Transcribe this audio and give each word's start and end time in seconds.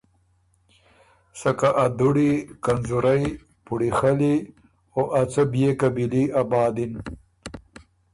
سکه 1.39 1.69
ا 1.83 1.85
دُوړی، 1.97 2.31
کنځورئ، 2.65 3.23
پُوړی 3.65 3.89
خلی 3.97 4.35
او 4.95 5.03
ا 5.19 5.21
څه 5.31 5.43
بيې 5.51 5.71
قبیلي 5.81 6.23
آبادِن۔ 6.41 6.93